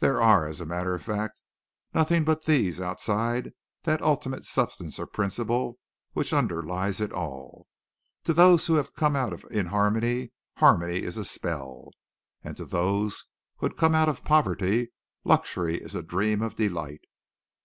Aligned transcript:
There 0.00 0.20
are, 0.20 0.48
as 0.48 0.60
a 0.60 0.66
matter 0.66 0.96
of 0.96 1.02
fact, 1.04 1.42
nothing 1.94 2.24
but 2.24 2.44
these 2.46 2.80
outside 2.80 3.52
that 3.84 4.02
ultimate 4.02 4.44
substance 4.44 4.98
or 4.98 5.06
principle 5.06 5.78
which 6.12 6.32
underlies 6.32 7.00
it 7.00 7.12
all. 7.12 7.68
To 8.24 8.32
those 8.32 8.66
who 8.66 8.74
have 8.74 8.96
come 8.96 9.14
out 9.14 9.32
of 9.32 9.46
inharmony, 9.48 10.32
harmony 10.56 11.02
is 11.04 11.16
a 11.16 11.24
spell, 11.24 11.92
and 12.42 12.56
to 12.56 12.64
those 12.64 13.26
who 13.58 13.66
have 13.68 13.76
come 13.76 13.94
out 13.94 14.08
of 14.08 14.24
poverty, 14.24 14.90
luxury 15.22 15.76
is 15.76 15.94
a 15.94 16.02
dream 16.02 16.42
of 16.42 16.56
delight. 16.56 17.02